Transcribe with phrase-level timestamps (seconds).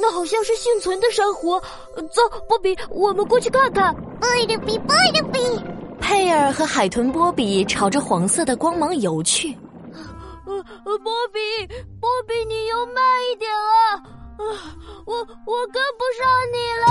[0.00, 1.60] 那好像是幸存的珊瑚。
[2.12, 3.94] 走，波比，我们过去看看。
[3.94, 4.28] 波
[4.66, 4.96] 比，波
[5.32, 5.40] 比。
[6.00, 9.56] 佩尔和海豚波比朝着黄色的光芒游去。
[10.44, 11.66] 呃，波比，
[12.00, 13.94] 波比，你游慢一点啊！
[13.94, 14.42] 啊，
[15.06, 15.16] 我
[15.46, 16.86] 我跟不上你了。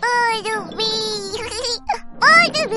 [0.00, 0.08] 波
[0.76, 0.84] 比，
[2.20, 2.26] 波
[2.70, 2.76] 比。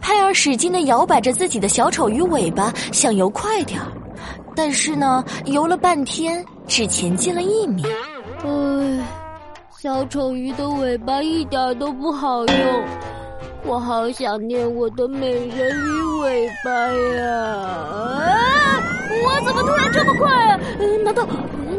[0.00, 3.86] 佩尔使劲的摇摆着自己的小丑鱼尾巴，想游快点儿，
[4.54, 7.84] 但是呢，游了半天只前进了一米。
[8.44, 9.04] 唉，
[9.76, 12.56] 小丑鱼的尾巴一点都不好用，
[13.64, 17.26] 我好想念我的美人鱼尾巴呀！
[17.26, 18.82] 啊，
[19.24, 20.32] 我怎么突然这么快？
[20.32, 20.60] 啊
[21.04, 21.26] 难道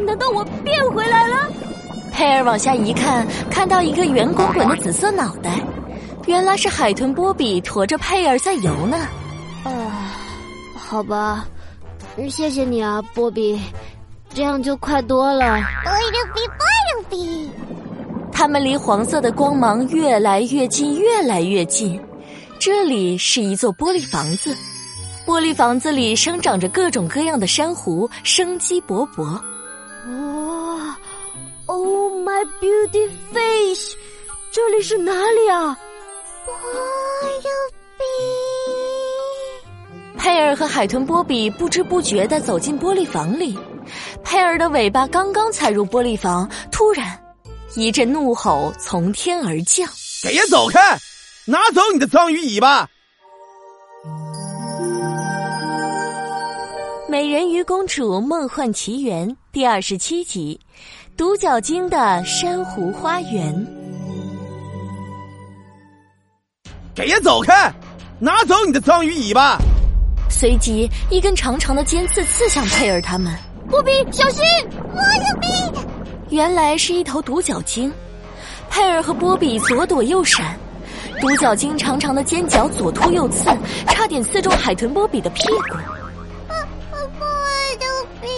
[0.06, 1.36] 难道我变回来了？
[2.12, 5.58] 佩尔往下一看，看到一个圆滚滚的紫色脑袋。
[6.26, 8.98] 原来是海豚波比驮着佩尔在游呢。
[9.64, 10.12] 啊，
[10.76, 11.46] 好吧，
[12.28, 13.58] 谢谢你啊，波比，
[14.34, 15.58] 这样就快多了。
[18.32, 22.00] 他们离黄色的光芒越来越近，越来越近。
[22.58, 24.56] 这里是一座玻璃房子，
[25.26, 29.24] 玻璃房子里生长着各种各样的珊瑚，生机勃勃。
[29.24, 30.96] 哇
[31.66, 33.92] ，Oh my beauty fish，
[34.50, 35.76] 这里是哪里啊？
[36.44, 36.54] 波
[37.98, 38.04] 比，
[40.18, 43.56] 佩尔和海豚波比不知不觉的走进玻璃房里。
[44.22, 47.18] 佩尔的尾巴刚刚踩入玻璃房，突然
[47.74, 49.88] 一阵怒吼从天而降
[50.22, 50.78] ：“给爷走开！
[51.46, 52.86] 拿走你的脏鱼尾巴！”
[57.10, 60.58] 《美人鱼公主梦幻奇缘》第二十七集：
[61.16, 63.66] 独角鲸的珊瑚花园。
[66.94, 67.72] 给爷走开！
[68.18, 69.58] 拿走你的脏鱼尾巴！
[70.30, 73.36] 随即，一根长长的尖刺刺向佩尔他们。
[73.72, 74.44] 波比，小心！
[74.92, 75.50] 我有病，
[76.28, 77.90] 原来是一头独角鲸。
[78.68, 80.54] 佩尔和波比左躲右闪，
[81.22, 83.48] 独角鲸长长的尖角左突右刺，
[83.86, 85.54] 差点刺中海豚波比的屁股。
[87.18, 87.26] 波
[88.20, 88.28] 比，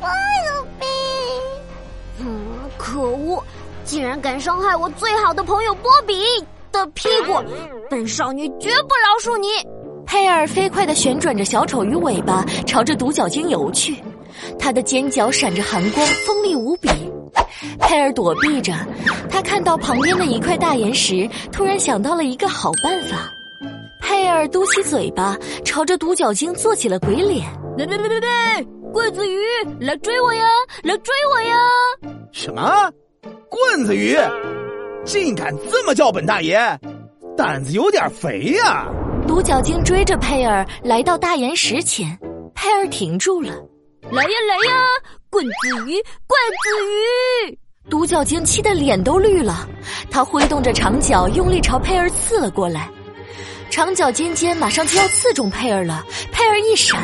[0.00, 0.08] 波
[0.80, 0.86] 比，
[2.20, 2.26] 嗯，
[2.78, 3.44] 可恶！
[3.84, 6.24] 竟然敢伤害我最好的朋友波比！
[6.72, 7.34] 的屁股，
[7.90, 9.48] 本少女绝不饶恕你！
[10.06, 14.02] 佩尔飞快的旋转着小丑鱼尾巴，朝着独角鲸游去。
[14.58, 16.88] 它的尖角闪着寒光，锋利无比。
[17.78, 18.72] 佩尔躲避着，
[19.30, 23.30] 他看到旁边的一块大岩石，突然想到了一个好办法。
[24.00, 27.46] 佩尔嘟起嘴巴，朝着独角鲸做起了鬼脸。
[27.76, 29.38] 来来来来来，棍子鱼，
[29.80, 30.44] 来追我呀！
[30.82, 31.56] 来追我呀！
[32.32, 32.90] 什么？
[33.48, 34.16] 棍子鱼？
[35.04, 36.58] 竟敢这么叫本大爷，
[37.36, 38.86] 胆子有点肥呀！
[39.26, 42.16] 独角鲸追着佩尔来到大岩石前，
[42.54, 43.52] 佩尔停住了。
[44.10, 44.30] 来呀！
[44.48, 44.84] 来呀，
[45.30, 46.68] 棍子鱼，棍子
[47.48, 47.58] 鱼！
[47.90, 49.68] 独角鲸气得脸都绿了，
[50.10, 52.88] 它挥动着长角，用力朝佩尔刺了过来。
[53.70, 56.04] 长角尖尖，马上就要刺中佩尔了。
[56.30, 57.02] 佩尔一闪，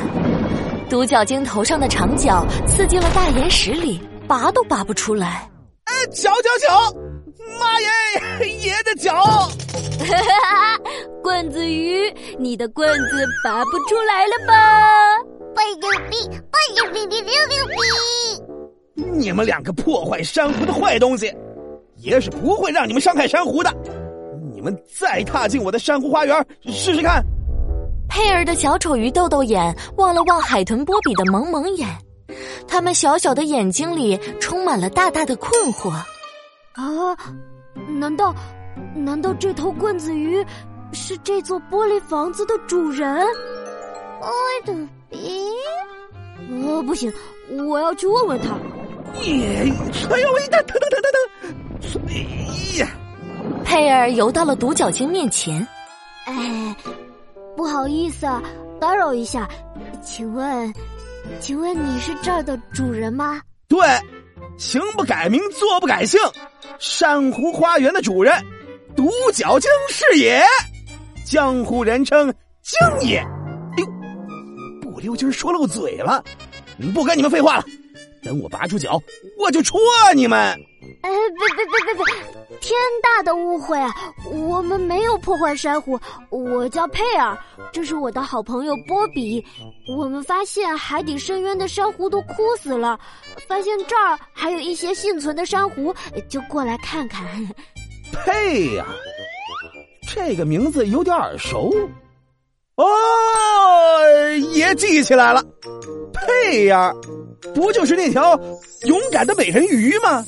[0.89, 5.51] 独角鲸头上的长角刺进了大岩石里，拔都拔不出来。
[5.85, 6.95] 哎，瞧瞧瞧！
[7.59, 8.49] 妈耶！
[8.61, 9.15] 爷的脚！
[9.15, 10.79] 哈哈
[11.23, 15.20] 棍子鱼，你的棍子拔不出来了吧？
[15.61, 16.27] 贝牛逼！
[16.27, 17.01] 贝牛逼！
[17.21, 19.03] 牛牛逼！
[19.13, 21.31] 你们两个破坏珊瑚的坏东西，
[21.97, 23.71] 爷是不会让你们伤害珊瑚的。
[24.55, 27.23] 你们再踏进我的珊瑚花园试试看。
[28.09, 31.87] 佩儿的小丑鱼豆豆眼望了望海豚波比的萌萌眼，
[32.67, 35.91] 他们小小的眼睛里充满了大大的困惑。
[35.91, 37.15] 啊！
[37.87, 38.35] 难道，
[38.95, 40.43] 难道这头棍子鱼
[40.93, 43.27] 是这座玻璃房子的主人？
[44.21, 44.27] 我
[44.65, 44.75] 的
[45.11, 45.19] 鼻！
[46.65, 47.13] 哦，不行，
[47.69, 48.57] 我要去问问他。
[49.23, 49.73] 耶！
[50.11, 50.41] 哎呦喂！
[50.49, 52.03] 疼疼疼疼疼！
[52.09, 52.89] 哎呀！
[53.65, 55.67] 佩尔游到了独角鲸面前。
[56.25, 56.77] 哎，
[57.57, 58.43] 不好意思啊，
[58.81, 59.49] 打扰一下，
[60.03, 60.73] 请问，
[61.41, 63.41] 请问你是这儿的主人吗？
[63.69, 63.79] 对。
[64.57, 66.21] 行不改名，坐不改姓，
[66.79, 68.35] 珊瑚花园的主人，
[68.95, 70.43] 独角鲸是也，
[71.25, 72.33] 江湖人称
[72.63, 73.25] 鲸爷。
[75.01, 76.23] 溜今说漏嘴了，
[76.95, 77.65] 不跟你们废话了，
[78.23, 79.01] 等我拔出脚，
[79.39, 79.81] 我就戳
[80.15, 80.39] 你们。
[81.03, 82.59] 哎，别别别别别！
[82.61, 83.95] 天大的误会啊！
[84.31, 85.99] 我们没有破坏珊瑚。
[86.31, 87.39] 我叫佩尔，
[87.73, 89.45] 这是我的好朋友波比。
[89.97, 92.99] 我们发现海底深渊的珊瑚都枯死了，
[93.47, 95.95] 发现这儿还有一些幸存的珊瑚，
[96.29, 97.27] 就过来看看。
[98.25, 98.87] 佩呀，
[100.09, 101.73] 这个名字有点耳熟。
[102.81, 105.45] 哦，也记起来了，
[106.15, 106.95] 佩儿，
[107.55, 108.41] 不就是那条
[108.85, 110.25] 勇敢的美人鱼吗？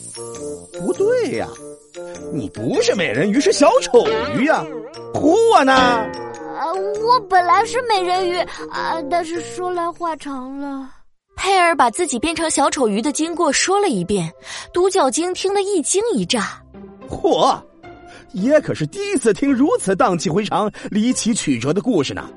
[0.78, 1.48] 不对呀，
[2.30, 4.06] 你不是美人鱼，是小丑
[4.36, 4.62] 鱼呀！
[5.14, 5.72] 唬我呢？
[6.60, 8.36] 呃，我本来是美人鱼
[8.70, 10.90] 啊，但是说来话长了。
[11.36, 14.30] 佩儿把自己变成小丑鱼的经过说了一遍，
[14.74, 16.62] 独角鲸听得一惊一乍。
[17.08, 17.58] 嚯，
[18.32, 22.28] 爷可是第一次听如此荡气回肠、离奇曲折的故事呢。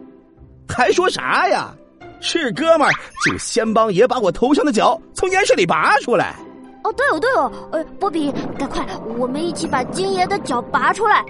[0.78, 1.74] 还说啥呀？
[2.22, 2.92] 是哥们儿
[3.24, 6.36] 就先帮爷把我头上的角从岩石里拔出来。
[6.84, 8.86] 哦，对哦，对哦，呃，波比，赶快，
[9.18, 11.24] 我们一起把金爷的脚拔出来。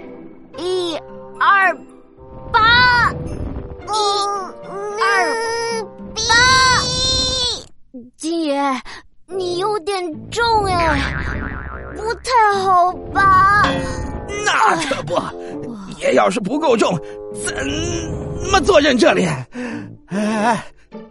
[0.56, 0.96] 一、
[1.38, 1.74] 二、
[2.52, 3.92] 八，一、
[5.02, 5.84] 二、
[6.14, 6.22] 八。
[8.16, 8.62] 金爷，
[9.26, 10.98] 你有点重哎，
[11.94, 13.62] 不太好拔。
[14.44, 15.14] 那可不，
[15.98, 16.98] 爷要是不够重，
[17.56, 19.26] 怎么坐人这里？
[20.06, 20.64] 哎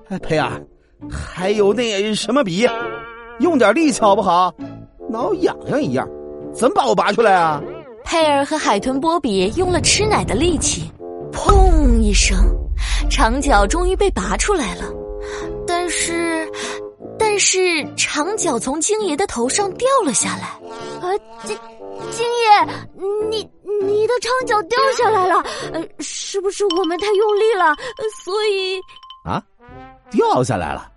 [0.10, 0.62] 哎，佩儿，
[1.10, 2.68] 还有那什么笔，
[3.40, 4.54] 用点力气好不好？
[5.10, 6.08] 挠痒痒一样，
[6.54, 7.62] 怎么把我拔出来啊？
[8.04, 10.90] 佩尔和海豚波比用了吃奶的力气，
[11.32, 12.38] 砰一声，
[13.10, 14.84] 长角终于被拔出来了。
[15.68, 16.48] 但是，
[17.18, 17.60] 但是
[17.96, 20.44] 长角从鲸爷的头上掉了下来。
[21.02, 21.12] 啊，
[21.44, 21.58] 金
[22.12, 22.68] 金爷，
[23.30, 23.50] 你
[23.84, 25.44] 你的长脚掉下来了，
[25.74, 27.76] 呃，是不是我们太用力了？
[28.24, 28.80] 所以
[29.24, 29.42] 啊，
[30.12, 30.92] 掉下来了。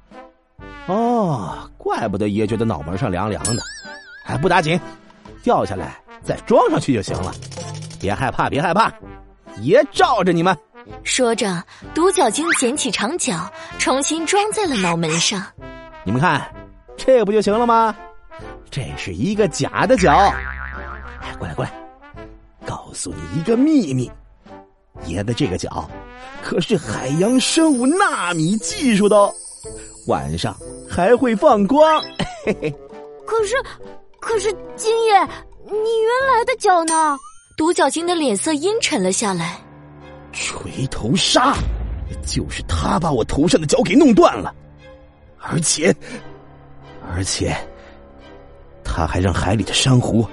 [0.86, 3.62] 哦，怪不得爷觉得脑门上凉凉的。
[4.24, 4.80] 哎，不打紧，
[5.42, 7.32] 掉下来再装上去就行了。
[8.00, 8.92] 别害怕，别害怕，
[9.60, 10.56] 爷罩着你们。
[11.04, 11.62] 说着，
[11.94, 15.42] 独角鲸捡起长脚，重新装在了脑门上。
[16.04, 16.50] 你们看，
[16.96, 17.94] 这不就行了吗？
[18.70, 20.32] 这是一个假的角。
[21.20, 21.72] 哎，过来过来，
[22.66, 24.10] 告诉你一个秘密，
[25.06, 25.88] 爷的这个脚
[26.42, 29.32] 可是海洋生物纳米技术的哦，
[30.06, 30.56] 晚上
[30.88, 32.02] 还会放光。
[32.44, 32.74] 嘿嘿。
[33.26, 33.54] 可是，
[34.20, 35.12] 可是金爷，
[35.64, 37.18] 你原来的脚呢？
[37.56, 39.58] 独角鲸的脸色阴沉了下来。
[40.32, 41.54] 锤头鲨，
[42.24, 44.54] 就是他把我头上的脚给弄断了，
[45.38, 45.94] 而且，
[47.12, 47.54] 而且，
[48.84, 50.24] 他还让海里的珊瑚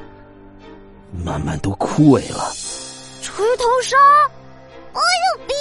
[1.23, 2.51] 慢慢都枯萎了。
[3.21, 3.95] 锤头鲨，
[4.93, 5.53] 我有你。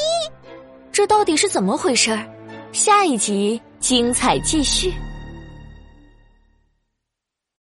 [0.93, 2.19] 这到底是怎么回事？
[2.73, 4.93] 下一集精彩继续。